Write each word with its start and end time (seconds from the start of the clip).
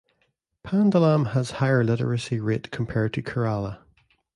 Pandalam 0.65 1.33
has 1.33 1.51
higher 1.51 1.83
literacy 1.83 2.39
rate 2.39 2.71
compared 2.71 3.13
to 3.13 3.21
Kerala. 3.21 3.83